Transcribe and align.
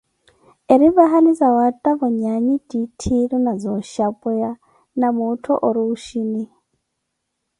Eri 0.73 0.87
vahali 0.95 1.31
zawattavo 1.39 2.05
nyaanyi 2.19 2.55
titthiru 2.69 3.37
na 3.45 3.53
zooxhapweya 3.61 4.51
na 4.99 5.07
muuttho 5.15 5.53
ori 5.67 5.81
oxhini. 5.91 6.43